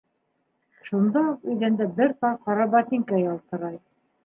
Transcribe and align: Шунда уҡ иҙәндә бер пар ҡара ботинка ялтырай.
Шунда 0.87 1.23
уҡ 1.33 1.45
иҙәндә 1.55 1.87
бер 2.01 2.15
пар 2.25 2.41
ҡара 2.49 2.69
ботинка 2.75 3.23
ялтырай. 3.29 3.81